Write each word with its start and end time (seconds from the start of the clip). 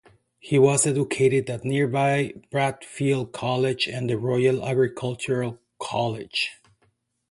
He 0.39 0.57
was 0.57 0.87
educated 0.87 1.47
at 1.51 1.63
nearby 1.63 2.33
Bradfield 2.49 3.33
College 3.33 3.85
and 3.85 4.09
the 4.09 4.17
Royal 4.17 4.65
Agricultural 4.67 5.59
College. 5.77 6.53